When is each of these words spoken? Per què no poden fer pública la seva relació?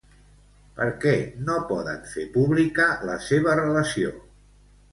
Per 0.79 0.87
què 1.03 1.13
no 1.49 1.59
poden 1.73 2.01
fer 2.15 2.25
pública 2.39 2.89
la 3.13 3.21
seva 3.29 3.57
relació? 3.63 4.19